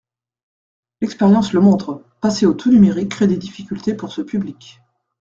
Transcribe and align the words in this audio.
L’expérience 1.01 1.53
le 1.53 1.59
montre: 1.61 2.03
passer 2.21 2.47
au 2.47 2.55
tout 2.55 2.71
numérique 2.71 3.09
crée 3.09 3.27
des 3.27 3.37
difficultés 3.37 3.93
pour 3.93 4.11
ce 4.11 4.23
public. 4.23 4.81